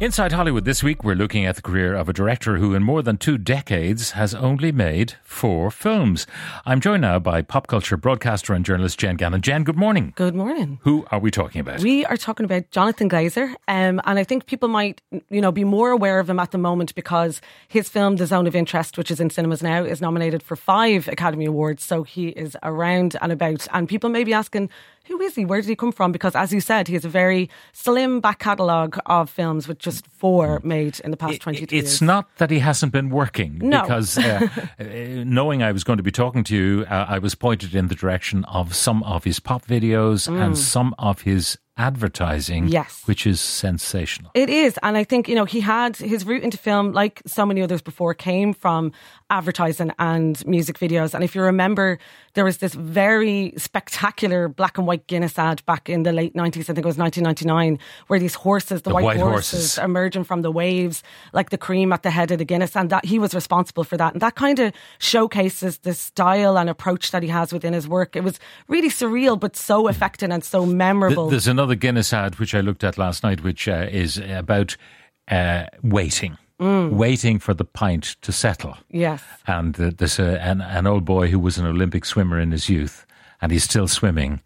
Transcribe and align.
Inside 0.00 0.30
Hollywood 0.30 0.64
this 0.64 0.80
week, 0.80 1.02
we're 1.02 1.16
looking 1.16 1.44
at 1.44 1.56
the 1.56 1.62
career 1.62 1.96
of 1.96 2.08
a 2.08 2.12
director 2.12 2.58
who, 2.58 2.72
in 2.72 2.84
more 2.84 3.02
than 3.02 3.16
two 3.16 3.36
decades, 3.36 4.12
has 4.12 4.32
only 4.32 4.70
made 4.70 5.14
four 5.24 5.72
films. 5.72 6.24
I'm 6.64 6.80
joined 6.80 7.02
now 7.02 7.18
by 7.18 7.42
pop 7.42 7.66
culture 7.66 7.96
broadcaster 7.96 8.54
and 8.54 8.64
journalist 8.64 9.00
Jen 9.00 9.16
Gannon. 9.16 9.40
Jen, 9.40 9.64
good 9.64 9.76
morning. 9.76 10.12
Good 10.14 10.36
morning. 10.36 10.78
Who 10.82 11.04
are 11.10 11.18
we 11.18 11.32
talking 11.32 11.60
about? 11.60 11.80
We 11.80 12.04
are 12.04 12.16
talking 12.16 12.44
about 12.44 12.70
Jonathan 12.70 13.10
Glazer, 13.10 13.48
um, 13.66 14.00
and 14.04 14.20
I 14.20 14.22
think 14.22 14.46
people 14.46 14.68
might, 14.68 15.02
you 15.30 15.40
know, 15.40 15.50
be 15.50 15.64
more 15.64 15.90
aware 15.90 16.20
of 16.20 16.30
him 16.30 16.38
at 16.38 16.52
the 16.52 16.58
moment 16.58 16.94
because 16.94 17.40
his 17.66 17.88
film 17.88 18.16
*The 18.18 18.26
Zone 18.26 18.46
of 18.46 18.54
Interest*, 18.54 18.96
which 18.96 19.10
is 19.10 19.18
in 19.18 19.30
cinemas 19.30 19.64
now, 19.64 19.82
is 19.82 20.00
nominated 20.00 20.44
for 20.44 20.54
five 20.54 21.08
Academy 21.08 21.46
Awards. 21.46 21.82
So 21.82 22.04
he 22.04 22.28
is 22.28 22.56
around 22.62 23.16
and 23.20 23.32
about, 23.32 23.66
and 23.72 23.88
people 23.88 24.10
may 24.10 24.22
be 24.22 24.32
asking, 24.32 24.70
who 25.08 25.20
is 25.22 25.34
he? 25.34 25.44
Where 25.44 25.60
did 25.60 25.68
he 25.68 25.76
come 25.76 25.90
from? 25.92 26.12
Because, 26.12 26.34
as 26.36 26.52
you 26.52 26.60
said, 26.60 26.86
he 26.88 26.94
has 26.94 27.04
a 27.04 27.08
very 27.08 27.48
slim 27.72 28.20
back 28.20 28.38
catalogue 28.38 28.98
of 29.06 29.28
films 29.30 29.66
with 29.66 29.78
just 29.78 30.06
four 30.06 30.60
made 30.62 31.00
in 31.00 31.10
the 31.10 31.16
past 31.16 31.34
It- 31.34 31.40
22 31.40 31.62
it's 31.64 31.72
years. 31.72 32.02
not 32.02 32.26
that 32.36 32.50
he 32.50 32.58
hasn't 32.60 32.92
been 32.92 33.10
working 33.10 33.58
No. 33.62 33.82
because 33.82 34.16
uh, 34.18 34.46
uh, 34.80 34.84
knowing 35.24 35.62
I 35.62 35.72
was 35.72 35.84
going 35.84 35.96
to 35.96 36.02
be 36.02 36.12
talking 36.12 36.44
to 36.44 36.54
you, 36.56 36.84
uh, 36.90 37.06
I 37.08 37.18
was 37.18 37.34
pointed 37.34 37.74
in 37.74 37.88
the 37.88 37.94
direction 37.94 38.44
of 38.44 38.74
some 38.74 39.02
of 39.04 39.24
his 39.24 39.40
pop 39.40 39.64
videos 39.66 40.28
and 40.28 40.56
some 40.56 40.94
of 40.98 41.22
his 41.22 41.58
advertising. 41.78 42.68
Yes. 42.68 43.02
which 43.06 43.26
is 43.26 43.40
sensational. 43.40 44.30
It 44.34 44.50
is. 44.50 44.78
And 44.82 44.96
I 44.96 45.04
think, 45.04 45.28
you 45.28 45.34
know, 45.34 45.44
he 45.44 45.60
had 45.60 45.96
his 45.96 46.24
route 46.26 46.42
into 46.42 46.58
film, 46.58 46.92
like 46.92 47.22
so 47.26 47.46
many 47.46 47.62
others 47.62 47.80
before, 47.80 48.12
came 48.14 48.52
from 48.52 48.92
advertising 49.30 49.92
and 49.98 50.44
music 50.46 50.78
videos. 50.78 51.14
And 51.14 51.22
if 51.22 51.34
you 51.34 51.42
remember, 51.42 51.98
there 52.34 52.44
was 52.44 52.58
this 52.58 52.74
very 52.74 53.52
spectacular 53.56 54.48
black 54.48 54.78
and 54.78 54.86
white 54.86 55.06
Guinness 55.06 55.38
ad 55.38 55.64
back 55.66 55.88
in 55.88 56.02
the 56.02 56.12
late 56.12 56.34
90s, 56.34 56.62
I 56.68 56.74
think 56.74 56.78
it 56.78 56.84
was 56.86 56.98
1999, 56.98 57.78
where 58.08 58.18
these 58.18 58.34
horses, 58.34 58.82
the, 58.82 58.90
The 58.90 58.94
white, 58.94 59.04
white 59.04 59.18
horses, 59.20 59.76
horses. 59.76 59.78
emerging 59.78 60.24
from 60.24 60.42
the 60.42 60.50
waves, 60.50 61.02
like 61.32 61.50
the 61.50 61.58
cream 61.58 61.92
at 61.92 62.02
the 62.02 62.10
head 62.10 62.30
of 62.30 62.38
the 62.38 62.44
Guinness. 62.44 62.74
And 62.76 62.90
that 62.90 63.04
he 63.04 63.18
was 63.18 63.34
responsible 63.34 63.84
for 63.84 63.96
that. 63.96 64.12
And 64.14 64.22
that 64.22 64.34
kind 64.34 64.58
of 64.58 64.72
showcases 64.98 65.78
the 65.78 65.94
style 65.94 66.58
and 66.58 66.68
approach 66.70 67.10
that 67.12 67.22
he 67.22 67.28
has 67.28 67.52
within 67.52 67.72
his 67.72 67.86
work. 67.88 68.16
It 68.16 68.24
was 68.24 68.38
really 68.66 68.88
surreal, 68.90 69.38
but 69.38 69.56
so 69.56 69.88
affecting 69.88 70.32
and 70.32 70.42
so 70.44 70.64
memorable. 70.66 71.28
There's 71.30 71.48
another 71.48 71.67
Guinness 71.76 72.12
ad 72.12 72.38
which 72.38 72.54
I 72.54 72.60
looked 72.60 72.84
at 72.84 72.98
last 72.98 73.22
night, 73.22 73.42
which 73.42 73.68
uh, 73.68 73.86
is 73.90 74.18
about 74.18 74.76
uh, 75.30 75.66
waiting, 75.82 76.36
Mm. 76.60 76.90
waiting 76.90 77.38
for 77.38 77.54
the 77.54 77.64
pint 77.64 78.16
to 78.22 78.32
settle. 78.32 78.76
yes. 78.90 79.22
And 79.46 79.74
there's 79.76 80.18
a, 80.18 80.40
an, 80.42 80.60
an 80.60 80.86
old 80.88 81.04
boy 81.04 81.28
who 81.28 81.38
was 81.38 81.56
an 81.58 81.66
Olympic 81.66 82.04
swimmer 82.04 82.40
in 82.40 82.50
his 82.50 82.68
youth, 82.68 83.06
and 83.40 83.52
he's 83.52 83.62
still 83.64 83.86
swimming. 83.86 84.40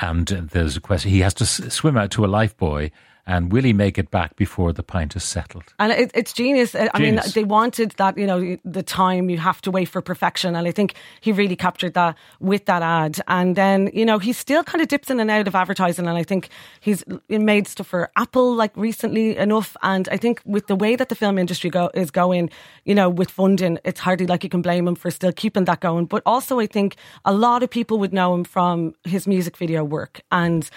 And 0.00 0.26
there's 0.28 0.76
a 0.76 0.80
question: 0.80 1.10
he 1.10 1.20
has 1.20 1.34
to 1.34 1.44
s- 1.44 1.72
swim 1.72 1.96
out 1.96 2.10
to 2.12 2.24
a 2.24 2.28
life 2.28 2.54
buoy, 2.56 2.92
and 3.28 3.52
will 3.52 3.62
he 3.62 3.74
make 3.74 3.98
it 3.98 4.10
back 4.10 4.34
before 4.36 4.72
the 4.72 4.82
pint 4.82 5.14
is 5.14 5.22
settled? 5.22 5.74
And 5.78 5.92
it, 5.92 6.10
it's 6.14 6.32
genius. 6.32 6.74
I 6.74 6.88
I 6.94 6.98
mean, 6.98 7.20
they 7.34 7.44
wanted 7.44 7.90
that, 7.92 8.16
you 8.16 8.26
know, 8.26 8.56
the 8.64 8.82
time 8.82 9.28
you 9.28 9.36
have 9.36 9.60
to 9.62 9.70
wait 9.70 9.88
for 9.88 10.00
perfection. 10.00 10.56
And 10.56 10.66
I 10.66 10.72
think 10.72 10.94
he 11.20 11.30
really 11.30 11.54
captured 11.54 11.92
that 11.92 12.16
with 12.40 12.64
that 12.64 12.82
ad. 12.82 13.20
And 13.28 13.54
then, 13.54 13.90
you 13.92 14.06
know, 14.06 14.18
he 14.18 14.32
still 14.32 14.64
kind 14.64 14.80
of 14.80 14.88
dips 14.88 15.10
in 15.10 15.20
and 15.20 15.30
out 15.30 15.46
of 15.46 15.54
advertising. 15.54 16.06
And 16.06 16.16
I 16.16 16.22
think 16.22 16.48
he's 16.80 17.04
made 17.28 17.68
stuff 17.68 17.88
for 17.88 18.10
Apple 18.16 18.54
like 18.54 18.74
recently 18.76 19.36
enough. 19.36 19.76
And 19.82 20.08
I 20.10 20.16
think 20.16 20.40
with 20.46 20.66
the 20.66 20.76
way 20.76 20.96
that 20.96 21.10
the 21.10 21.14
film 21.14 21.38
industry 21.38 21.68
go, 21.68 21.90
is 21.92 22.10
going, 22.10 22.48
you 22.86 22.94
know, 22.94 23.10
with 23.10 23.30
funding, 23.30 23.78
it's 23.84 24.00
hardly 24.00 24.26
like 24.26 24.42
you 24.42 24.50
can 24.50 24.62
blame 24.62 24.88
him 24.88 24.94
for 24.94 25.10
still 25.10 25.32
keeping 25.32 25.66
that 25.66 25.80
going. 25.80 26.06
But 26.06 26.22
also, 26.24 26.60
I 26.60 26.66
think 26.66 26.96
a 27.26 27.34
lot 27.34 27.62
of 27.62 27.68
people 27.68 27.98
would 27.98 28.14
know 28.14 28.34
him 28.34 28.44
from 28.44 28.94
his 29.04 29.26
music 29.26 29.58
video 29.58 29.84
work. 29.84 30.22
And 30.32 30.68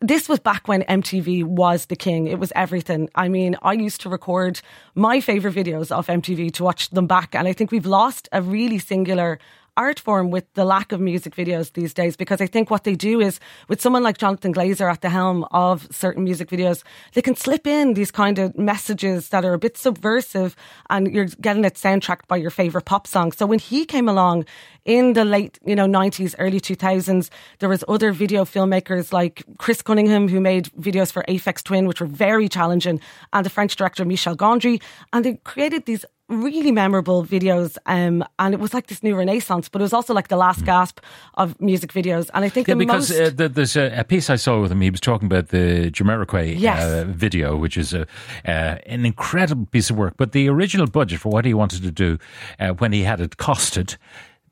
this 0.00 0.28
was 0.28 0.38
back 0.38 0.68
when 0.68 0.82
MTV 0.82 1.44
was 1.44 1.86
the 1.86 1.96
king. 1.96 2.26
It 2.26 2.38
was 2.38 2.52
everything. 2.54 3.08
I 3.14 3.28
mean, 3.28 3.56
I 3.62 3.72
used 3.72 4.00
to 4.02 4.08
record 4.08 4.60
my 4.94 5.20
favorite 5.20 5.54
videos 5.54 5.90
of 5.90 6.06
MTV 6.06 6.52
to 6.54 6.64
watch 6.64 6.90
them 6.90 7.06
back. 7.06 7.34
And 7.34 7.48
I 7.48 7.52
think 7.52 7.70
we've 7.70 7.86
lost 7.86 8.28
a 8.32 8.42
really 8.42 8.78
singular 8.78 9.38
art 9.76 10.00
form 10.00 10.30
with 10.30 10.52
the 10.54 10.64
lack 10.64 10.92
of 10.92 11.00
music 11.00 11.34
videos 11.34 11.72
these 11.72 11.92
days 11.92 12.16
because 12.16 12.40
I 12.40 12.46
think 12.46 12.70
what 12.70 12.84
they 12.84 12.94
do 12.94 13.20
is 13.20 13.40
with 13.68 13.80
someone 13.80 14.02
like 14.02 14.18
Jonathan 14.18 14.52
Glazer 14.54 14.90
at 14.90 15.00
the 15.00 15.10
helm 15.10 15.44
of 15.50 15.88
certain 15.90 16.24
music 16.24 16.48
videos, 16.48 16.82
they 17.14 17.22
can 17.22 17.36
slip 17.36 17.66
in 17.66 17.94
these 17.94 18.10
kind 18.10 18.38
of 18.38 18.56
messages 18.56 19.28
that 19.30 19.44
are 19.44 19.54
a 19.54 19.58
bit 19.58 19.76
subversive 19.76 20.56
and 20.90 21.12
you're 21.12 21.26
getting 21.40 21.64
it 21.64 21.74
soundtracked 21.74 22.26
by 22.28 22.36
your 22.36 22.50
favorite 22.50 22.84
pop 22.84 23.06
song. 23.06 23.32
So 23.32 23.46
when 23.46 23.58
he 23.58 23.84
came 23.84 24.08
along 24.08 24.46
in 24.84 25.12
the 25.14 25.24
late, 25.24 25.58
you 25.64 25.74
know, 25.74 25.86
90s, 25.86 26.34
early 26.38 26.60
2000s, 26.60 27.28
there 27.58 27.68
was 27.68 27.84
other 27.88 28.12
video 28.12 28.44
filmmakers 28.44 29.12
like 29.12 29.44
Chris 29.58 29.82
Cunningham 29.82 30.28
who 30.28 30.40
made 30.40 30.66
videos 30.80 31.12
for 31.12 31.24
Aphex 31.28 31.62
Twin, 31.62 31.86
which 31.86 32.00
were 32.00 32.06
very 32.06 32.48
challenging, 32.48 33.00
and 33.32 33.44
the 33.44 33.50
French 33.50 33.76
director 33.76 34.04
Michel 34.04 34.36
Gondry. 34.36 34.80
And 35.12 35.24
they 35.24 35.34
created 35.44 35.86
these 35.86 36.04
really 36.28 36.72
memorable 36.72 37.24
videos. 37.24 37.78
Um, 37.86 38.24
and 38.38 38.52
it 38.54 38.60
was 38.60 38.74
like 38.74 38.88
this 38.88 39.02
new 39.02 39.14
renaissance, 39.14 39.68
but 39.68 39.80
it 39.80 39.84
was 39.84 39.92
also 39.92 40.12
like 40.12 40.28
the 40.28 40.36
last 40.36 40.64
gasp 40.64 40.98
of 41.34 41.60
music 41.60 41.92
videos. 41.92 42.30
And 42.34 42.44
I 42.44 42.48
think 42.48 42.66
Hmm. 42.66 42.70
Yeah, 42.72 42.74
the 42.74 42.78
because 42.86 43.10
most. 43.10 43.20
uh, 43.20 43.30
th- 43.30 43.52
there's 43.52 43.76
a, 43.76 44.00
a 44.00 44.04
piece 44.04 44.28
I 44.28 44.36
saw 44.36 44.60
with 44.60 44.72
him. 44.72 44.80
He 44.80 44.90
was 44.90 45.00
talking 45.00 45.26
about 45.26 45.48
the 45.48 45.90
Jamiroquai 45.92 46.58
Yes. 46.58 46.82
uh, 46.82 47.04
video, 47.08 47.56
which 47.56 47.76
is 47.76 47.94
a, 47.94 48.02
uh, 48.44 48.78
an 48.86 49.06
incredible 49.06 49.66
piece 49.66 49.88
of 49.90 49.96
work. 49.96 50.14
But 50.16 50.32
the 50.32 50.48
original 50.48 50.86
budget 50.88 51.20
for 51.20 51.28
what 51.30 51.44
he 51.44 51.54
wanted 51.54 51.82
to 51.82 51.90
do, 51.92 52.18
uh, 52.58 52.70
when 52.70 52.92
he 52.92 53.02
had 53.04 53.20
it 53.20 53.36
costed. 53.36 53.96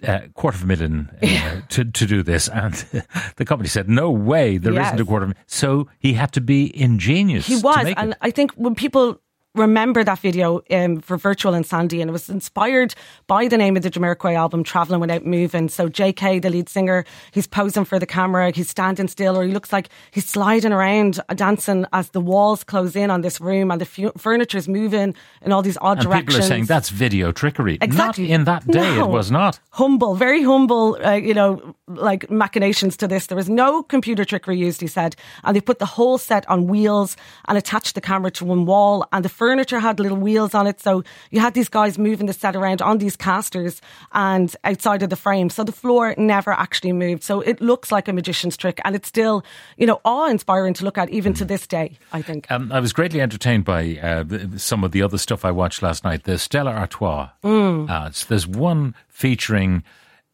A 0.03 0.29
quarter 0.35 0.57
of 0.59 0.65
a 0.65 0.67
million 0.67 1.09
uh, 1.23 1.61
to 1.71 1.85
to 1.85 2.05
do 2.07 2.23
this, 2.23 2.49
and 2.49 2.75
the 3.37 3.45
company 3.47 3.69
said, 3.69 3.89
"No 3.89 4.11
way, 4.11 4.59
there 4.59 4.73
Yes. 4.75 4.93
not 4.93 5.01
a 5.01 5.05
quarter." 5.05 5.25
Of 5.25 5.31
a 5.31 5.35
million. 5.35 5.45
So 5.47 5.89
he 5.99 6.13
had 6.15 6.31
to 6.33 6.43
be 6.43 6.79
ingenious. 6.79 7.47
He 7.47 7.57
to 7.61 7.63
was, 7.63 7.85
make 7.85 7.97
and 7.99 8.11
it. 8.11 8.19
I 8.21 8.31
think 8.31 8.53
when 8.57 8.75
people 8.75 9.19
remember 9.55 10.03
that 10.03 10.19
video 10.19 10.63
um, 10.71 11.01
for 11.01 11.17
Virtual 11.17 11.55
Insanity, 11.55 12.01
and 12.01 12.09
it 12.09 12.13
was 12.13 12.29
inspired 12.29 12.95
by 13.27 13.47
the 13.47 13.57
name 13.57 13.77
of 13.77 13.83
the 13.83 13.91
Jamiroquai 13.91 14.35
album, 14.35 14.65
Traveling 14.65 15.01
Without 15.01 15.25
Moving. 15.25 15.69
So 15.69 15.89
Jay 15.89 16.13
Kay, 16.13 16.41
the 16.41 16.51
lead 16.51 16.69
singer, 16.69 17.05
he's 17.33 17.47
posing 17.47 17.85
for 17.85 17.99
the 17.99 18.07
camera, 18.07 18.51
he's 18.51 18.69
standing 18.69 19.07
still, 19.09 19.39
or 19.39 19.45
he 19.45 19.53
looks 19.53 19.73
like 19.73 19.89
he's 20.11 20.27
sliding 20.29 20.73
around, 20.73 21.21
uh, 21.29 21.35
dancing 21.35 21.87
as 21.93 22.11
the 22.11 22.21
walls 22.21 22.65
close 22.65 22.97
in 22.97 23.11
on 23.11 23.21
this 23.21 23.41
room, 23.41 23.71
and 23.71 23.81
the 23.81 23.85
fu- 23.87 24.13
furniture's 24.17 24.69
moving 24.69 25.15
in 25.43 25.53
all 25.53 25.63
these 25.63 25.79
odd 25.81 25.99
and 25.99 26.07
directions. 26.09 26.27
people 26.35 26.45
are 26.45 26.49
saying 26.49 26.65
that's 26.65 26.89
video 26.91 27.31
trickery. 27.31 27.79
Exactly. 27.81 28.25
Not 28.29 28.35
in 28.35 28.45
that 28.45 28.67
day, 28.67 28.97
No. 28.97 29.05
it 29.05 29.11
was 29.11 29.31
not. 29.31 29.61
humble, 29.71 30.15
very 30.17 30.43
humble, 30.43 30.99
uh, 31.05 31.13
you 31.13 31.35
know, 31.35 31.75
like 31.87 32.29
machinations 32.31 32.97
to 32.97 33.07
this. 33.07 33.27
There 33.27 33.37
was 33.37 33.49
no 33.49 33.83
computer 33.85 34.25
trickery 34.25 34.57
used, 34.59 34.81
he 34.81 34.87
said. 34.89 35.15
And 35.45 35.55
they 35.55 35.61
put 35.61 35.79
the 35.79 35.87
whole 35.87 36.19
set 36.19 36.49
on 36.49 36.67
wheels 36.67 37.17
and 37.47 37.57
attached 37.59 37.95
the 37.95 38.01
camera 38.01 38.31
to 38.33 38.45
one 38.45 38.65
wall. 38.67 39.07
And 39.13 39.25
the 39.25 39.29
furniture 39.45 39.79
had 39.81 40.01
little 40.01 40.17
wheels 40.17 40.55
on 40.55 40.67
it. 40.67 40.81
So 40.81 41.03
you 41.31 41.41
had 41.41 41.53
these 41.55 41.69
guys 41.69 41.99
moving 41.99 42.27
the 42.27 42.33
set 42.33 42.57
around 42.57 42.81
on 42.81 42.99
these 42.99 43.17
casters 43.17 43.81
and 44.13 44.55
outside 44.65 45.03
of 45.03 45.11
the 45.11 45.17
frame. 45.17 45.51
So 45.51 45.65
the 45.65 45.73
floor 45.83 46.15
never 46.17 46.53
actually 46.53 46.93
moved. 46.93 47.23
So 47.23 47.41
it 47.43 47.61
looks 47.61 47.93
like 47.93 48.09
a 48.09 48.13
magician's 48.13 48.57
trick. 48.57 48.81
And 48.85 48.97
it's 48.97 49.09
still, 49.09 49.45
you 49.77 49.87
know, 49.87 50.01
awe 50.05 50.29
inspiring 50.31 50.75
to 50.75 50.85
look 50.85 50.97
at 50.99 51.11
even 51.11 51.35
to 51.35 51.45
this 51.45 51.67
day, 51.67 51.99
I 52.13 52.23
think. 52.23 52.51
Um, 52.51 52.73
I 52.73 52.81
was 52.81 52.93
greatly 52.95 53.21
entertained 53.21 53.65
by 53.65 53.99
uh, 54.03 54.25
some 54.57 54.83
of 54.85 54.93
the 54.93 55.03
other 55.03 55.19
stuff 55.19 55.45
I 55.45 55.51
watched 55.51 55.83
last 55.83 56.05
night. 56.05 56.25
The 56.25 56.39
Stella 56.39 56.73
Artois 56.73 57.29
Mm. 57.45 57.91
ads. 57.91 58.25
There's 58.27 58.47
one 58.47 58.95
featuring 59.09 59.83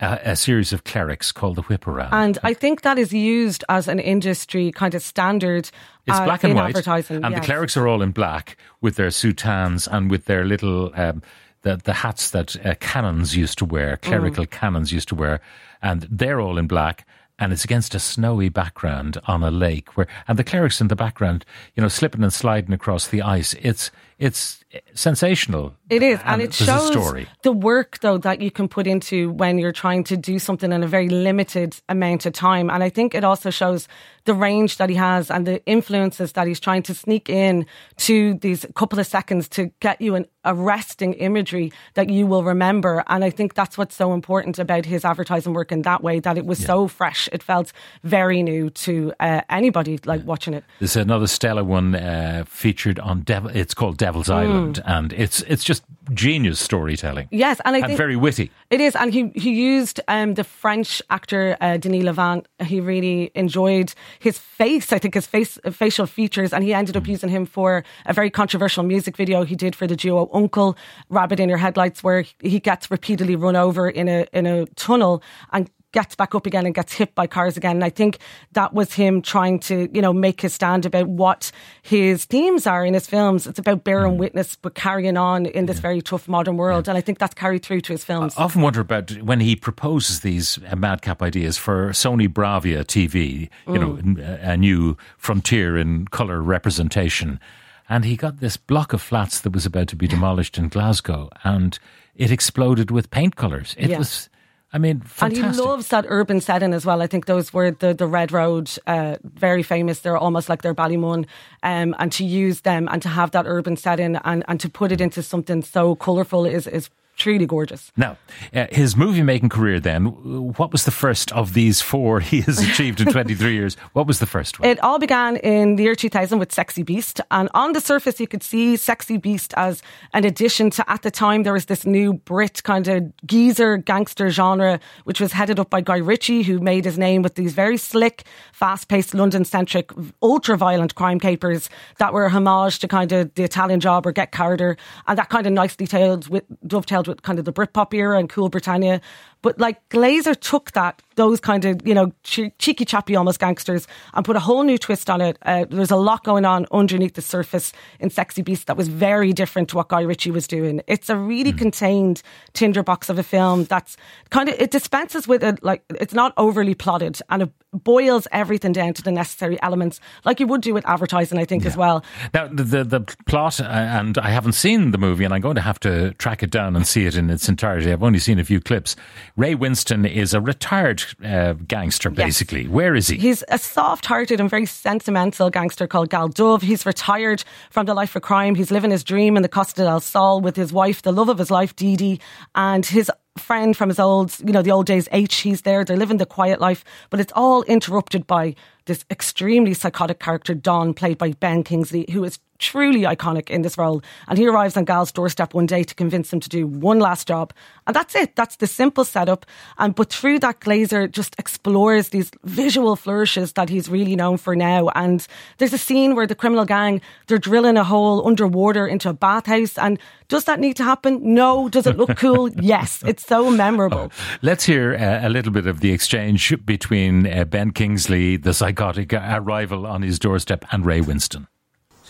a, 0.01 0.21
a 0.33 0.37
series 0.37 0.73
of 0.73 0.85
clerics 0.85 1.33
called 1.33 1.57
the 1.57 1.63
Whip 1.63 1.87
Around. 1.87 2.13
And 2.13 2.39
I 2.43 2.55
think 2.55 2.83
that 2.83 2.99
is 2.99 3.13
used 3.13 3.65
as 3.69 3.89
an 3.89 3.99
industry 3.99 4.73
kind 4.73 4.95
of 4.95 5.03
standard. 5.03 5.71
It's 6.07 6.19
uh, 6.19 6.25
black 6.25 6.45
and 6.45 6.55
white, 6.55 6.71
advertising. 6.71 7.25
and 7.25 7.35
the 7.37 7.41
clerics 7.41 7.77
are 7.77 7.87
all 7.87 8.03
in 8.03 8.11
black 8.13 8.57
with 8.81 8.97
their 8.97 9.09
soutanes 9.09 9.89
and 9.91 10.11
with 10.11 10.25
their 10.25 10.45
little 10.45 10.93
um, 10.95 11.23
the 11.63 11.77
the 11.77 11.93
hats 11.93 12.31
that 12.31 12.57
uh, 12.65 12.75
canons 12.81 13.37
used 13.37 13.59
to 13.59 13.65
wear, 13.65 13.97
Mm. 13.97 14.03
clerical 14.03 14.47
canons 14.47 14.93
used 14.93 15.09
to 15.09 15.15
wear, 15.15 15.41
and 15.83 16.07
they're 16.11 16.41
all 16.41 16.59
in 16.59 16.67
black. 16.67 17.07
And 17.39 17.55
it's 17.55 17.65
against 17.65 17.95
a 17.95 17.99
snowy 17.99 18.51
background 18.51 19.19
on 19.27 19.43
a 19.43 19.51
lake, 19.51 19.97
where 19.97 20.07
and 20.29 20.39
the 20.39 20.45
clerics 20.45 20.81
in 20.83 20.89
the 20.89 20.97
background, 20.97 21.45
you 21.75 21.81
know, 21.83 21.89
slipping 21.89 22.23
and 22.23 22.33
sliding 22.33 22.75
across 22.75 23.09
the 23.09 23.23
ice. 23.23 23.55
It's 23.63 23.91
it's 24.21 24.63
sensational. 24.95 25.75
It 25.89 26.03
is, 26.03 26.21
and, 26.25 26.43
it 26.43 26.53
there's 26.53 26.57
shows 26.57 26.91
a 26.91 26.93
story. 26.93 27.27
the 27.43 27.51
work 27.51 27.99
though 28.01 28.19
that 28.19 28.41
you 28.41 28.51
can 28.51 28.69
put 28.69 28.87
into 28.87 29.31
when 29.33 29.59
you're 29.59 29.73
trying 29.73 30.05
to 30.05 30.17
do 30.17 30.39
something 30.39 30.71
in 30.73 30.85
a 30.85 30.87
very 30.87 31.09
limited 31.09 31.75
amount 31.89 32.27
of 32.27 32.35
time. 32.35 32.71
And 32.71 32.85
I 32.85 32.91
think 32.91 33.15
it 33.15 33.25
also 33.25 33.51
shows 33.51 33.89
the 34.27 34.35
range 34.35 34.77
that 34.77 34.91
he 34.91 34.97
has 34.97 35.31
and 35.31 35.47
the 35.47 35.65
influences 35.65 36.33
that 36.33 36.47
he's 36.47 36.61
trying 36.61 36.83
to 36.85 36.95
sneak 36.95 37.29
in 37.29 37.67
to 37.97 38.35
these 38.35 38.67
couple 38.75 39.01
of 39.01 39.07
seconds 39.07 39.49
to 39.49 39.73
get 39.81 40.01
you 40.01 40.15
an 40.15 40.27
arresting 40.45 41.15
imagery 41.15 41.73
that 41.95 42.11
you 42.11 42.27
will 42.27 42.45
remember. 42.45 43.03
And 43.09 43.25
I 43.25 43.31
think 43.31 43.55
that's 43.55 43.77
what's 43.77 43.97
so 43.97 44.13
important 44.13 44.59
about 44.59 44.85
his 44.85 45.05
advertising 45.05 45.55
work 45.55 45.73
in 45.73 45.83
that 45.83 46.03
way 46.03 46.21
that 46.21 46.39
it 46.39 46.47
was 46.47 46.59
so 46.63 46.89
fresh. 46.89 47.29
It 47.33 47.43
felt 47.43 47.73
very 48.05 48.43
new 48.43 48.71
to 48.71 49.13
uh, 49.19 49.41
anybody 49.49 49.99
like 50.05 50.25
watching 50.25 50.55
it. 50.55 50.65
There's 50.79 50.97
another 50.97 51.27
Stella 51.27 51.65
one 51.65 51.95
uh, 51.95 52.45
featured 52.47 52.99
on 53.01 53.23
Devil. 53.23 53.51
It's 53.55 53.75
called 53.75 53.97
Devil's 54.11 54.29
Mm. 54.29 54.43
Island, 54.43 54.83
and 54.87 55.13
it's 55.13 55.43
it's 55.43 55.63
just 55.63 55.83
genius 56.13 56.59
storytelling. 56.59 57.29
Yes, 57.31 57.61
and 57.65 57.77
I 57.77 57.79
and 57.79 57.87
think 57.87 57.97
very 57.97 58.17
witty. 58.17 58.51
It 58.69 58.81
is, 58.81 58.97
and 58.97 59.13
he 59.15 59.31
he 59.37 59.51
used 59.77 60.01
um, 60.09 60.35
the 60.35 60.43
French 60.43 61.01
actor 61.11 61.57
uh, 61.61 61.77
Denis 61.77 62.05
Lavant. 62.05 62.47
He 62.73 62.81
really 62.81 63.31
enjoyed 63.35 63.95
his 64.19 64.37
face. 64.39 64.93
I 64.93 64.99
think 64.99 65.15
his 65.15 65.27
face 65.27 65.59
facial 65.71 66.07
features, 66.07 66.53
and 66.53 66.65
he 66.65 66.75
ended 66.75 66.97
up 66.97 67.07
using 67.07 67.31
him 67.31 67.47
for 67.47 67.85
a 68.07 68.13
very 68.13 68.31
controversial 68.31 68.83
music 68.85 69.17
video 69.17 69.45
he 69.45 69.55
did 69.55 69.77
for 69.77 69.87
the 69.87 69.97
duo 69.97 70.29
UNKLE 70.33 70.77
"Rabbit 71.09 71.39
in 71.39 71.49
Your 71.49 71.59
Headlights," 71.59 72.03
where 72.03 72.25
he 72.41 72.59
gets 72.59 72.91
repeatedly 72.91 73.37
run 73.37 73.55
over 73.55 73.89
in 73.89 74.09
a 74.09 74.27
in 74.33 74.47
a 74.47 74.67
tunnel 74.75 75.23
and 75.53 75.71
gets 75.93 76.15
back 76.15 76.35
up 76.35 76.47
again 76.47 76.67
and 76.67 76.75
gets 76.75 76.93
hit 76.93 77.15
by 77.15 77.27
cars 77.27 77.57
again. 77.57 77.77
And 77.77 77.85
I 77.85 77.91
think 77.91 78.19
that 78.53 78.73
was 78.73 78.93
him 78.93 79.23
trying 79.23 79.59
to, 79.61 79.89
you 79.93 80.01
know, 80.01 80.13
make 80.13 80.41
his 80.41 80.55
stand 80.55 80.87
about 80.87 81.09
what 81.09 81.51
his 81.83 82.25
themes 82.25 82.67
are 82.67 82.85
in 82.85 82.95
his 82.95 83.07
films. 83.07 83.47
It's 83.47 83.59
about 83.59 83.85
bearing 83.85 84.15
mm. 84.15 84.19
witness, 84.19 84.57
but 84.57 84.75
carrying 84.75 85.17
on 85.17 85.47
in 85.47 85.67
this 85.67 85.81
very 85.81 86.01
tough 86.01 86.29
modern 86.29 86.57
world. 86.57 86.89
And 86.89 86.97
I 86.97 87.01
think 87.01 87.19
that's 87.19 87.35
carried 87.35 87.63
through 87.65 87.81
to 87.83 87.93
his 87.93 88.05
films. 88.05 88.35
I 88.37 88.45
often 88.45 88.63
wonder 88.63 88.81
about 88.81 89.11
when 89.23 89.41
he 89.41 89.57
proposes 89.57 90.21
these 90.21 90.59
madcap 90.77 91.23
ideas 91.23 91.59
for 91.59 91.91
Sony 91.91 92.29
Bravia 92.29 92.85
TV, 92.85 93.49
you 93.67 93.79
know, 93.79 93.95
mm. 93.95 94.43
a 94.43 94.57
new 94.57 94.97
frontier 95.19 95.77
in 95.77 96.07
colour 96.09 96.41
representation. 96.41 97.41
And 97.89 98.05
he 98.05 98.17
got 98.17 98.39
this 98.39 98.57
block 98.57 98.93
of 98.93 99.03
flats 99.03 99.41
that 99.41 99.53
was 99.53 99.67
about 99.67 99.89
to 99.89 99.97
be 99.97 100.07
demolished 100.07 100.57
in 100.57 100.69
Glasgow, 100.69 101.29
and 101.43 101.77
it 102.15 102.31
exploded 102.31 102.93
with 102.93 103.11
paint 103.11 103.35
colours. 103.35 103.75
It 103.77 103.91
Yeah. 103.91 103.99
was, 103.99 104.29
I 104.73 104.79
mean, 104.79 105.01
fantastic. 105.01 105.45
And 105.45 105.55
he 105.55 105.61
loves 105.61 105.89
that 105.89 106.05
urban 106.09 106.41
setting 106.41 106.73
as 106.73 106.87
well. 106.87 107.03
I 107.03 107.09
think 107.09 107.27
those 107.27 107.53
were 107.53 107.73
the, 107.73 107.93
the 107.93 108.07
Red 108.07 108.31
Road, 108.31 108.71
uh, 108.87 109.17
very 109.25 109.65
famous. 109.65 110.01
They're 110.01 110.17
almost 110.17 110.49
like 110.49 110.63
their 110.63 110.75
Ballymun. 110.75 111.27
Um, 111.65 111.97
and 111.99 112.13
to 112.13 112.25
use 112.25 112.61
them 112.61 112.89
and 112.91 113.03
to 113.03 113.09
have 113.09 113.33
that 113.33 113.47
urban 113.47 113.77
setting 113.77 114.17
and, 114.25 114.45
and 114.47 114.61
to 114.61 114.69
put 114.69 114.93
it 114.93 115.01
into 115.01 115.23
something 115.23 115.63
so 115.63 115.97
colourful 115.97 116.47
is, 116.47 116.69
is 116.69 116.89
truly 117.21 117.47
gorgeous. 117.47 117.93
Now, 117.97 118.17
uh, 118.55 118.67
his 118.71 118.97
movie 118.97 119.23
making 119.23 119.51
career 119.51 119.79
then, 119.79 120.07
what 120.55 120.73
was 120.73 120.85
the 120.85 120.91
first 120.91 121.31
of 121.33 121.55
these 121.55 121.81
four 121.81 122.21
he 122.31 122.41
has 122.41 122.59
achieved 122.59 123.01
in 123.01 123.13
23 123.13 123.53
years? 123.53 123.77
What 123.93 124.07
was 124.07 124.19
the 124.19 124.27
first 124.27 124.59
one? 124.59 124.69
It 124.69 124.83
all 124.83 124.99
began 124.99 125.37
in 125.37 125.77
the 125.77 125.85
year 125.85 125.95
2000 125.95 126.39
with 126.39 126.53
Sexy 126.53 126.83
Beast. 126.83 127.21
And 127.31 127.49
on 127.55 127.73
the 127.73 127.81
surface, 127.81 128.19
you 128.19 128.27
could 128.27 128.43
see 128.43 128.77
Sexy 128.77 129.19
Beast 129.19 129.55
as 129.57 129.83
an 130.15 130.25
addition 130.25 130.71
to, 130.71 130.91
at 130.91 131.03
the 131.03 131.11
time, 131.11 131.43
there 131.43 131.53
was 131.53 131.67
this 131.67 131.85
new 131.87 132.15
Brit 132.15 132.63
kind 132.63 132.89
of 132.89 133.13
geezer 133.27 133.77
gangster 133.77 134.31
genre, 134.31 134.81
which 135.05 135.21
was 135.21 135.33
headed 135.33 135.61
up 135.61 135.71
by 135.71 135.81
Guy 135.81 135.99
Ritchie, 135.99 136.43
who 136.43 136.59
made 136.59 136.85
his 136.85 136.99
name 136.99 137.23
with 137.23 137.35
these 137.35 137.53
very 137.53 137.77
slick, 137.77 138.25
fast 138.53 138.89
paced, 138.89 139.15
London 139.15 139.45
centric, 139.45 139.91
ultra 140.23 140.57
violent 140.57 140.95
crime 140.95 141.21
capers 141.21 141.69
that 141.99 142.13
were 142.13 142.25
a 142.25 142.31
homage 142.31 142.79
to 142.79 142.89
kind 142.89 143.13
of 143.13 143.35
the 143.35 143.45
Italian 143.45 143.81
job 143.81 144.07
or 144.07 144.13
Get 144.13 144.33
Carter. 144.33 144.77
And 145.07 145.19
that 145.19 145.29
kind 145.29 145.47
of 145.47 145.53
nicely 145.53 145.87
tailed 145.87 146.29
with, 146.29 146.45
dovetailed 146.67 147.10
with 147.11 147.23
kind 147.23 147.39
of 147.39 147.45
the 147.45 147.53
Britpop 147.53 147.93
era 147.93 148.19
and 148.19 148.31
Cool 148.31 148.49
Britannia. 148.49 149.01
But 149.43 149.59
like 149.59 149.89
Glazer 149.89 150.39
took 150.39 150.73
that, 150.73 151.01
those 151.17 151.41
kind 151.41 151.65
of, 151.65 151.87
you 151.87 151.95
know, 151.95 152.13
che- 152.23 152.53
cheeky 152.59 152.85
chappy 152.85 153.17
almost 153.17 153.39
gangsters 153.39 153.87
and 154.15 154.25
put 154.25 154.37
a 154.37 154.41
whole 154.41 154.63
new 154.63 154.79
twist 154.79 155.09
on 155.09 155.21
it. 155.21 155.39
Uh, 155.43 155.65
there's 155.69 155.91
a 155.91 155.97
lot 155.97 156.25
going 156.25 156.45
on 156.45 156.67
underneath 156.73 157.15
the 157.15 157.23
surface 157.23 157.73
in 157.99 158.11
Sexy 158.11 158.43
Beast 158.43 158.67
that 158.67 158.77
was 158.77 158.89
very 158.89 159.33
different 159.33 159.71
to 159.71 159.77
what 159.77 159.89
Guy 159.89 160.03
Ritchie 160.03 160.31
was 160.31 160.47
doing. 160.47 160.83
It's 160.87 161.09
a 161.09 161.17
really 161.17 161.53
contained 161.53 162.23
tinderbox 162.53 163.09
of 163.09 163.19
a 163.19 163.23
film 163.23 163.65
that's 163.65 163.97
kind 164.31 164.49
of, 164.49 164.57
it 164.59 164.71
dispenses 164.71 165.27
with 165.27 165.43
it, 165.43 165.63
like, 165.63 165.85
it's 165.91 166.15
not 166.15 166.33
overly 166.37 166.75
plotted 166.75 167.21
and 167.29 167.43
it 167.43 167.51
boils 167.73 168.27
everything 168.33 168.73
down 168.73 168.93
to 168.95 169.03
the 169.03 169.13
necessary 169.13 169.61
elements, 169.63 170.01
like 170.25 170.41
you 170.41 170.47
would 170.47 170.61
do 170.61 170.75
with 170.75 170.85
advertising, 170.89 171.39
I 171.39 171.45
think, 171.45 171.65
as 171.65 171.77
well. 171.77 172.05
Now, 172.35 172.49
the, 172.49 172.65
the, 172.65 172.85
the 172.85 173.17
plot, 173.27 173.61
uh, 173.61 173.65
and 173.65 174.19
I 174.19 174.31
haven't 174.31 174.53
seen 174.53 174.91
the 174.91 174.99
movie, 174.99 175.25
and 175.25 175.33
I'm 175.33 175.41
going 175.41 175.55
to 175.55 175.61
have 175.61 175.79
to 175.81 176.13
track 176.15 176.43
it 176.43 176.51
down 176.51 176.75
and 176.75 176.87
see 176.87 177.07
it 177.07 177.15
in 177.15 177.31
its 177.31 177.49
entirety. 177.49 177.93
I've 177.93 178.03
only 178.03 178.19
seen 178.19 178.41
a 178.41 178.45
few 178.45 178.61
clips. 178.61 178.97
Ray 179.37 179.55
Winstone 179.55 180.11
is 180.11 180.35
a 180.35 180.41
retired 180.41 181.05
uh, 181.25 181.55
gangster, 181.67 182.11
basically. 182.11 182.67
Where 182.67 182.95
is 182.95 183.09
he? 183.09 183.17
He's 183.17 183.45
a 183.49 183.59
soft 183.59 184.07
hearted 184.07 184.41
and 184.41 184.51
very 184.51 184.67
sentimental 184.67 185.51
gangster 185.51 185.87
called 185.87 186.11
Gal 186.11 186.29
Dove. 186.29 186.63
He's 186.63 186.85
retired 186.85 187.45
from 187.71 187.87
the 187.87 187.95
life 187.95 188.17
of 188.17 188.23
crime. 188.23 188.55
He's 188.55 188.71
living 188.71 188.91
his 188.91 189.05
dream 189.05 189.37
in 189.37 189.43
the 189.43 189.49
Costa 189.49 189.83
del 189.83 190.01
Sol 190.01 190.41
with 190.41 190.57
his 190.57 190.73
wife, 190.73 191.03
the 191.03 191.13
love 191.13 191.29
of 191.29 191.39
his 191.39 191.51
life, 191.51 191.75
Dee 191.77 191.97
Dee, 191.97 192.21
and 192.55 192.85
his 192.85 193.11
friend 193.39 193.77
from 193.77 193.89
his 193.89 193.99
old, 193.99 194.37
you 194.41 194.53
know, 194.53 194.63
the 194.63 194.73
old 194.73 194.87
days, 194.87 195.09
H. 195.13 195.37
He's 195.37 195.63
there. 195.63 195.85
They're 195.85 195.97
living 195.97 196.19
the 196.19 196.27
quiet 196.27 196.61
life, 196.61 196.85
but 197.11 197.21
it's 197.21 197.33
all 197.35 197.63
interrupted 197.63 198.27
by 198.27 198.55
this 198.87 199.05
extremely 199.11 199.75
psychotic 199.75 200.19
character, 200.19 200.55
Don, 200.55 200.95
played 200.95 201.19
by 201.19 201.33
Ben 201.33 201.63
Kingsley, 201.63 202.07
who 202.13 202.25
is 202.25 202.39
truly 202.61 203.03
iconic 203.03 203.51
in 203.51 203.63
this 203.63 203.77
role. 203.77 204.03
And 204.29 204.39
he 204.39 204.47
arrives 204.47 204.77
on 204.77 204.85
Gal's 204.85 205.11
doorstep 205.11 205.55
one 205.55 205.67
day 205.67 205.83
to 205.83 205.95
convince 205.95 206.33
him 206.33 206.39
to 206.41 206.49
do 206.49 206.67
one 206.67 207.01
last 207.01 207.27
job. 207.27 207.53
And 207.87 207.97
that's 207.97 208.15
it. 208.15 208.37
That's 208.37 208.57
the 208.57 208.67
simple 208.69 209.05
setup. 209.05 209.47
And 209.79 209.95
but 209.95 210.13
through 210.13 210.39
that, 210.41 210.61
Glazer 210.61 211.11
just 211.11 211.35
explores 211.39 212.11
these 212.11 212.31
visual 212.45 212.95
flourishes 212.95 213.55
that 213.55 213.69
he's 213.69 213.89
really 213.89 214.15
known 214.15 214.37
for 214.37 214.55
now. 214.55 214.91
And 214.91 215.27
there's 215.59 215.73
a 215.73 215.79
scene 215.79 216.15
where 216.15 216.27
the 216.27 216.35
criminal 216.35 216.65
gang 216.65 217.01
they're 217.27 217.39
drilling 217.39 217.77
a 217.77 217.85
hole 217.85 218.27
underwater 218.27 218.87
into 218.87 219.09
a 219.09 219.15
bathhouse. 219.15 219.79
And 219.79 219.99
does 220.29 220.45
that 220.45 220.61
need 220.61 220.77
to 220.77 220.85
happen? 220.85 221.35
No. 221.35 221.69
Does 221.69 221.87
it 221.87 221.97
look 221.97 222.17
cool? 222.17 222.51
yes. 222.61 223.03
It's 223.07 223.27
so 223.27 223.51
memorable. 223.51 224.13
Let's 224.43 224.65
hear 224.65 224.95
uh, 224.95 225.27
a 225.27 225.31
little 225.31 225.53
bit 225.53 225.67
of 225.67 225.81
the 225.81 225.93
exchange 225.93 226.55
between 226.65 227.27
uh, 227.27 227.45
Ben 227.45 227.73
Kingsley, 227.73 228.37
the 228.37 228.55
psychotic 228.55 229.13
arrival 229.13 229.87
on 229.87 230.03
his 230.03 230.19
doorstep, 230.19 230.65
and 230.71 230.85
Ray 230.85 231.01
Winstone. 231.01 231.47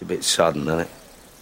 It's 0.01 0.07
a 0.07 0.15
bit 0.15 0.25
sudden, 0.25 0.63
isn't 0.63 0.81
it? 0.81 0.89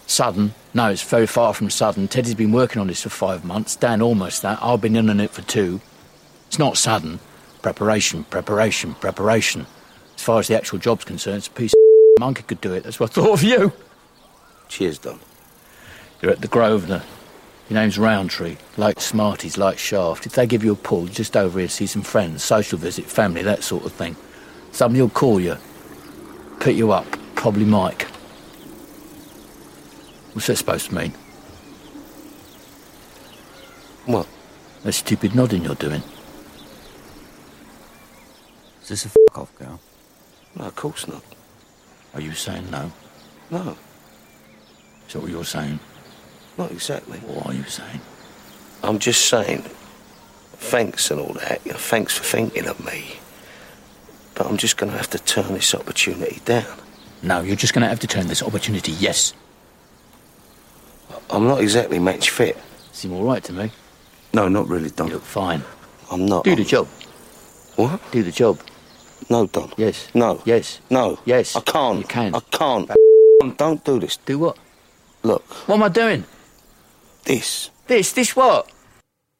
Sudden? 0.05 0.53
No, 0.73 0.89
it's 0.89 1.01
very 1.01 1.27
far 1.27 1.53
from 1.53 1.69
sudden. 1.69 2.09
Teddy's 2.09 2.35
been 2.35 2.51
working 2.51 2.81
on 2.81 2.87
this 2.87 3.03
for 3.03 3.09
five 3.09 3.45
months. 3.45 3.77
Dan 3.77 4.01
almost 4.01 4.41
that. 4.41 4.59
I've 4.61 4.81
been 4.81 4.97
in 4.97 5.09
on 5.09 5.21
it 5.21 5.31
for 5.31 5.43
two. 5.43 5.79
It's 6.47 6.59
not 6.59 6.77
sudden. 6.77 7.21
Preparation, 7.61 8.25
preparation, 8.25 8.95
preparation. 8.95 9.65
As 10.13 10.21
far 10.21 10.39
as 10.39 10.49
the 10.49 10.57
actual 10.57 10.77
job's 10.77 11.05
concerned, 11.05 11.37
it's 11.37 11.47
a 11.47 11.51
piece 11.51 11.71
of 11.71 11.79
monkey 12.19 12.43
could 12.43 12.59
do 12.59 12.73
it. 12.73 12.83
That's 12.83 12.99
what 12.99 13.11
I 13.11 13.13
thought 13.13 13.31
of 13.31 13.43
you. 13.43 13.71
Cheers, 14.67 14.97
Don. 14.97 15.21
You're 16.21 16.33
at 16.33 16.41
the 16.41 16.49
Grosvenor. 16.49 17.03
Your 17.69 17.79
name's 17.79 17.97
Roundtree. 17.97 18.57
Like 18.75 18.99
Smarties, 18.99 19.57
like 19.57 19.77
Shaft. 19.77 20.25
If 20.25 20.33
they 20.33 20.45
give 20.45 20.65
you 20.65 20.73
a 20.73 20.75
pull, 20.75 21.05
just 21.05 21.37
over 21.37 21.59
here 21.59 21.69
to 21.69 21.73
see 21.73 21.87
some 21.87 22.01
friends, 22.01 22.43
social 22.43 22.77
visit, 22.77 23.05
family, 23.05 23.41
that 23.43 23.63
sort 23.63 23.85
of 23.85 23.93
thing. 23.93 24.17
Somebody 24.73 25.01
will 25.01 25.09
call 25.09 25.39
you, 25.39 25.55
pick 26.59 26.75
you 26.75 26.91
up, 26.91 27.05
probably 27.35 27.63
Mike. 27.63 28.05
What's 30.33 30.47
that 30.47 30.57
supposed 30.57 30.89
to 30.89 30.95
mean? 30.95 31.13
What? 34.05 34.27
That 34.83 34.93
stupid 34.93 35.35
nodding 35.35 35.63
you're 35.63 35.75
doing. 35.75 36.03
Is 38.83 38.89
this 38.89 39.05
a 39.05 39.09
f 39.09 39.15
off, 39.37 39.55
girl? 39.57 39.79
No, 40.55 40.65
of 40.65 40.75
course 40.75 41.07
not. 41.07 41.23
Are 42.13 42.21
you 42.21 42.33
saying 42.33 42.69
no? 42.71 42.91
No, 43.51 43.75
Is 45.07 45.13
that 45.13 45.21
what 45.21 45.31
you're 45.31 45.43
saying? 45.43 45.79
not 46.57 46.71
exactly. 46.71 47.17
What 47.19 47.47
are 47.47 47.53
you 47.53 47.63
saying? 47.63 48.01
I'm 48.83 48.99
just 48.99 49.27
saying, 49.29 49.61
thanks 50.53 51.09
and 51.09 51.19
all 51.19 51.33
that. 51.33 51.61
You 51.65 51.71
know, 51.71 51.77
thanks 51.77 52.17
for 52.17 52.23
thinking 52.23 52.67
of 52.67 52.83
me. 52.85 53.19
But 54.35 54.47
I'm 54.47 54.57
just 54.57 54.75
going 54.77 54.91
to 54.91 54.97
have 54.97 55.09
to 55.11 55.19
turn 55.19 55.53
this 55.53 55.73
opportunity 55.73 56.41
down. 56.45 56.65
No, 57.23 57.41
you're 57.41 57.55
just 57.55 57.73
going 57.73 57.83
to 57.83 57.87
have 57.87 57.99
to 58.01 58.07
turn 58.07 58.27
this 58.27 58.43
opportunity 58.43 58.91
yes. 58.93 59.33
I'm 61.29 61.47
not 61.47 61.61
exactly 61.61 61.99
match 61.99 62.29
fit. 62.31 62.57
Seem 62.91 63.13
all 63.13 63.23
right 63.23 63.43
to 63.43 63.53
me. 63.53 63.71
No, 64.33 64.47
not 64.47 64.67
really, 64.67 64.89
Don. 64.89 65.07
You 65.07 65.13
Don. 65.13 65.19
look 65.19 65.23
fine. 65.23 65.63
I'm 66.11 66.25
not. 66.25 66.43
Do 66.43 66.55
the 66.55 66.63
job. 66.63 66.87
What? 67.75 67.99
Do 68.11 68.23
the 68.23 68.31
job. 68.31 68.59
No, 69.29 69.47
Don. 69.47 69.71
Yes. 69.77 70.09
No. 70.13 70.41
Yes. 70.45 70.79
No. 70.89 71.19
Yes. 71.25 71.55
I 71.55 71.61
can't. 71.61 71.99
You 71.99 72.03
can. 72.05 72.35
I 72.35 72.39
can't. 72.51 72.89
Don't 73.57 73.83
do 73.85 73.99
this. 73.99 74.17
Do 74.17 74.39
what? 74.39 74.57
Look, 75.23 75.43
What 75.67 75.75
am 75.75 75.83
I 75.83 75.89
doing? 75.89 76.23
this. 77.25 77.69
This, 77.87 78.11
this 78.13 78.35
what? 78.35 78.69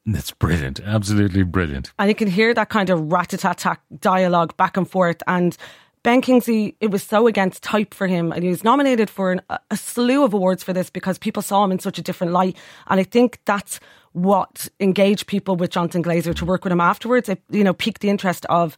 That's 0.06 0.32
brilliant. 0.32 0.80
Absolutely 0.80 1.44
brilliant. 1.44 1.92
and 2.00 2.10
you 2.10 2.16
can 2.16 2.28
hear 2.28 2.54
that 2.54 2.70
kind 2.70 2.90
of 2.90 3.12
rat-a-tat-tat 3.12 3.80
dialogue 4.00 4.56
back 4.58 4.76
and 4.78 4.90
forth. 4.90 5.22
And 5.28 5.56
Ben 6.02 6.22
Kingsley, 6.22 6.76
it 6.80 6.92
was 6.92 7.04
so 7.04 7.28
against 7.28 7.62
type 7.62 7.94
for 7.94 8.08
him, 8.08 8.32
and 8.32 8.42
he 8.42 8.50
was 8.50 8.64
nominated 8.64 9.10
for 9.10 9.34
an, 9.34 9.42
a 9.70 9.76
slew 9.76 10.24
of 10.24 10.34
awards 10.34 10.64
for 10.64 10.72
this 10.72 10.90
because 10.90 11.18
people 11.18 11.42
saw 11.42 11.64
him 11.64 11.72
in 11.72 11.80
such 11.80 12.00
a 12.00 12.02
different 12.02 12.32
light. 12.32 12.56
And 12.88 13.00
I 13.00 13.04
think 13.04 13.40
that's 13.44 13.82
what 14.14 14.70
engaged 14.80 15.28
people 15.28 15.58
with 15.58 15.72
Jonathan 15.72 16.02
Glazer 16.02 16.34
to 16.36 16.46
work 16.46 16.64
with 16.64 16.72
him 16.72 16.80
afterwards. 16.80 17.28
It, 17.28 17.42
you 17.50 17.66
know, 17.66 17.74
piqued 17.74 18.02
the 18.02 18.10
interest 18.10 18.46
of 18.46 18.78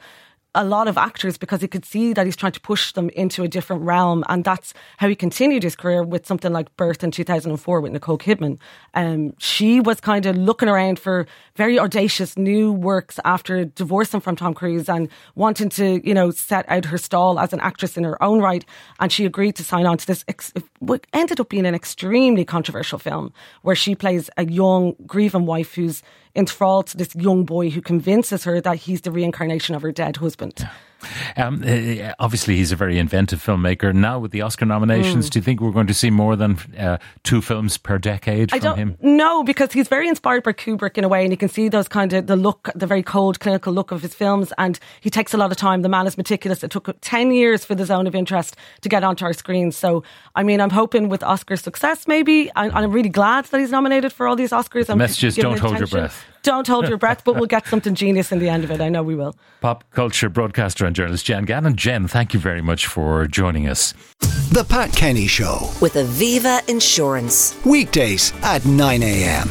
a 0.54 0.66
lot 0.66 0.88
of 0.88 0.98
actors 0.98 1.38
because 1.38 1.62
he 1.62 1.68
could 1.68 1.86
see 1.86 2.12
that 2.14 2.26
he's 2.26 2.36
trying 2.36 2.52
to 2.52 2.60
push 2.60 2.92
them 2.92 3.10
into 3.12 3.44
a 3.44 3.48
different 3.48 3.84
realm. 3.84 4.24
And 4.28 4.44
that's 4.44 4.74
how 4.98 5.08
he 5.08 5.16
continued 5.16 5.64
his 5.64 5.76
career 5.78 6.04
with 6.04 6.26
something 6.26 6.52
like 6.52 6.76
Birth 6.76 7.04
in 7.04 7.12
2004 7.12 7.80
with 7.80 7.92
Nicole 7.94 8.18
Kidman. 8.18 8.60
Um, 8.94 9.34
she 9.38 9.80
was 9.80 10.02
kind 10.02 10.26
of 10.26 10.36
looking 10.36 10.68
around 10.68 11.00
for 11.00 11.26
very 11.56 11.80
audacious 11.80 12.38
new 12.38 12.74
works 12.74 13.18
after 13.24 13.64
divorcing 13.64 14.20
from 14.20 14.36
Tom 14.36 14.54
Cruise 14.54 14.90
and 14.90 15.08
wanting 15.36 15.70
to, 15.70 16.06
you 16.06 16.14
know, 16.14 16.32
set 16.32 16.66
out 16.68 16.86
her 16.86 16.98
stall 16.98 17.40
as 17.40 17.54
an 17.54 17.62
actress 17.62 17.96
in 17.96 18.04
her 18.04 18.22
own 18.22 18.42
right. 18.42 18.66
And 19.00 19.12
she 19.12 19.26
agreed 19.26 19.56
to 19.56 19.64
sign 19.64 19.86
on 19.86 19.98
to 20.00 20.08
this, 20.08 20.26
ex- 20.28 20.54
what 20.80 21.08
ended 21.14 21.40
up 21.40 21.48
being 21.48 21.66
an 21.66 21.76
extremely 21.76 22.44
controversial 22.44 23.00
film 23.00 23.32
where 23.62 23.76
she 23.76 23.96
plays 23.96 24.30
a 24.36 24.46
young, 24.46 24.96
grieving 25.06 25.46
wife 25.46 25.76
who's 25.76 26.04
enthralled 26.36 26.88
to 26.88 26.98
this 26.98 27.16
young 27.16 27.44
boy 27.44 27.70
who 27.70 27.82
convinces 27.82 28.44
her 28.44 28.62
that 28.62 28.78
he's 28.78 29.02
the 29.02 29.12
reincarnation 29.12 29.76
of 29.76 29.82
her 29.82 29.92
dead 29.92 30.18
husband. 30.18 30.68
Um, 31.38 31.64
uh, 31.66 32.14
obviously, 32.20 32.56
he's 32.56 32.72
a 32.72 32.76
very 32.76 32.98
inventive 32.98 33.44
filmmaker. 33.44 33.94
Now, 33.94 34.20
with 34.20 34.32
the 34.32 34.42
Oscar 34.42 34.66
nominations, 34.66 35.30
do 35.30 35.40
you 35.40 35.44
think 35.44 35.62
we're 35.62 35.72
going 35.72 35.88
to 35.88 35.94
see 35.94 36.10
more 36.10 36.36
than 36.36 36.58
uh, 36.78 36.98
two 37.24 37.42
films 37.42 37.78
per 37.78 37.98
decade 37.98 38.54
I 38.54 38.60
from 38.60 38.64
don't 38.64 38.78
him? 38.78 38.98
No, 39.02 39.44
because 39.44 39.72
he's 39.74 39.88
very 39.88 40.08
inspired 40.08 40.44
by 40.44 40.54
Kubrick 40.54 40.98
in 40.98 41.04
a 41.04 41.08
way, 41.08 41.24
and 41.24 41.32
you 41.32 41.38
can 41.38 41.50
see 41.50 41.70
those 41.70 41.88
kind 41.88 42.14
of 42.14 42.28
the 42.28 42.36
look, 42.36 42.70
the 42.76 42.88
very 42.88 43.04
cold, 43.04 43.40
clinical 43.40 43.74
look 43.74 43.92
of 43.92 44.02
his 44.02 44.14
films. 44.14 44.54
And 44.58 44.80
he 45.00 45.10
takes 45.10 45.34
a 45.34 45.38
lot 45.38 45.52
of 45.52 45.58
time. 45.58 45.82
The 45.82 45.90
man 45.90 46.08
is 46.08 46.18
meticulous. 46.18 46.64
It 46.64 46.72
took 46.72 46.90
ten 47.02 47.32
years 47.32 47.66
for 47.66 47.76
the 47.76 47.86
Zone 47.86 48.08
of 48.08 48.16
Interest 48.16 48.56
to 48.82 48.90
get 48.90 49.04
onto 49.04 49.26
our 49.26 49.34
screens. 49.34 49.76
So, 49.76 50.04
I 50.36 50.44
mean, 50.44 50.62
I'm 50.62 50.70
hoping 50.70 51.10
with 51.10 51.24
Oscar 51.24 51.56
success, 51.56 52.08
maybe. 52.08 52.52
I, 52.56 52.70
I'm 52.70 52.92
really 52.92 53.10
glad 53.10 53.46
that 53.46 53.60
he's 53.60 53.72
nominated 53.72 54.14
for 54.14 54.28
all 54.28 54.36
these 54.36 54.52
Oscars. 54.52 54.86
The 54.86 54.94
I'm 54.94 54.98
message 54.98 55.36
don't 55.36 55.60
hold 55.60 55.80
your 55.80 55.88
breath. 55.88 56.26
Don't 56.44 56.68
hold 56.68 56.88
your 56.90 56.98
breath, 56.98 57.24
but 57.24 57.36
we'll 57.36 57.46
get 57.46 57.68
something 57.68 57.94
genius 57.94 58.32
in 58.32 58.40
the 58.40 58.50
end 58.50 58.64
of 58.64 58.72
it. 58.72 58.82
I 58.82 58.90
know 58.90 59.04
we 59.04 59.16
will. 59.16 59.36
Pop 59.62 59.84
culture 59.92 60.30
broadcaster 60.30 60.86
and 60.86 60.96
journalist 60.96 61.26
Jen 61.26 61.46
Gannon. 61.46 61.76
Jen, 61.76 62.08
thank 62.08 62.34
you 62.34 62.40
very 62.40 62.62
much 62.62 62.88
for 62.88 63.28
joining 63.28 63.68
us. 63.68 63.94
The 64.52 64.66
Pat 64.68 64.92
Kenny 64.94 65.28
Show. 65.28 65.70
With 65.82 65.94
Aviva 65.94 66.68
Insurance. 66.68 67.56
Weekdays 67.66 68.34
at 68.42 68.66
9 68.66 69.04
a.m. 69.04 69.50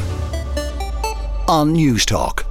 on 1.47 1.73
News 1.73 2.05
Talk. 2.05 2.50